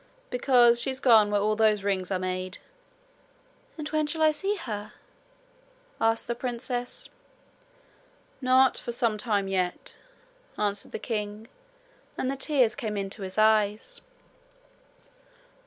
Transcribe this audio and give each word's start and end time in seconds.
'Because 0.31 0.81
she's 0.81 0.99
gone 0.99 1.29
where 1.29 1.39
all 1.39 1.55
those 1.55 1.83
rings 1.83 2.09
are 2.09 2.17
made.' 2.17 2.57
'And 3.77 3.87
when 3.89 4.07
shall 4.07 4.23
I 4.23 4.31
see 4.31 4.55
her?' 4.55 4.93
asked 6.01 6.25
the 6.25 6.33
princess. 6.33 7.07
'Not 8.41 8.79
for 8.79 8.91
some 8.93 9.19
time 9.19 9.47
yet,' 9.47 9.97
answered 10.57 10.91
the 10.91 10.97
king, 10.97 11.47
and 12.17 12.31
the 12.31 12.35
tears 12.35 12.73
came 12.73 12.97
into 12.97 13.21
his 13.21 13.37
eyes. 13.37 14.01